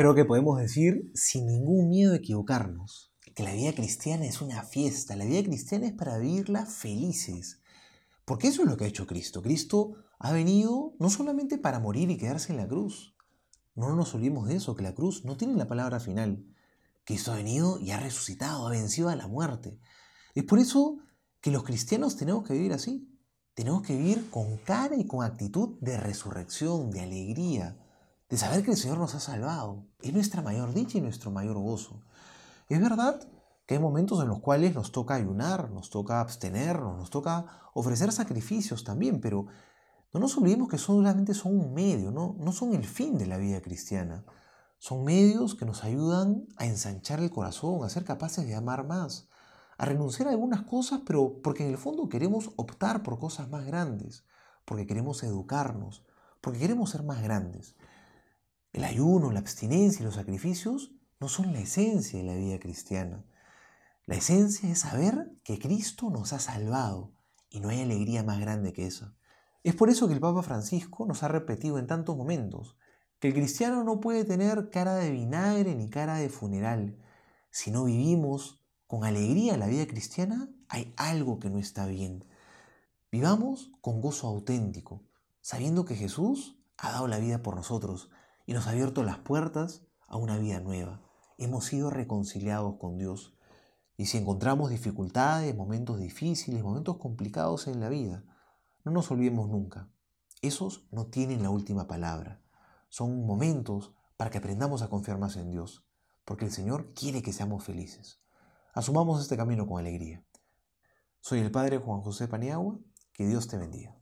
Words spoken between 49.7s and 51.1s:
a renunciar a algunas cosas,